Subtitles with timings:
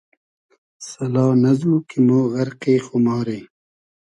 [0.87, 3.39] سئلا نئزنو کی مۉ غئرقی خوماری